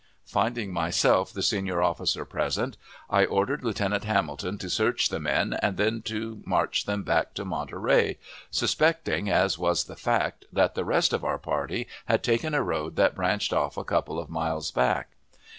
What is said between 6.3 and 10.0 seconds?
march them back to Monterey, suspecting, as was the